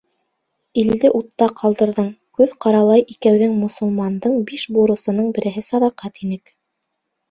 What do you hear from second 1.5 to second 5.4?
ҡалдырҙың, Күҙ ҡаралай икәүҙең Мосолмандың биш бурысының